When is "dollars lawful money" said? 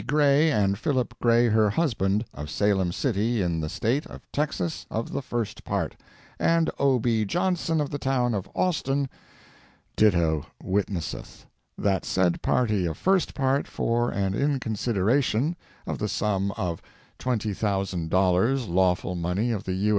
18.09-19.51